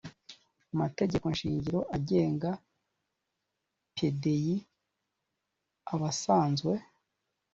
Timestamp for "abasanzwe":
5.93-6.73